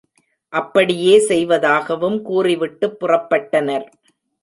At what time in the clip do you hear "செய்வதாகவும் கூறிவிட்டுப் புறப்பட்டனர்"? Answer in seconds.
1.19-3.87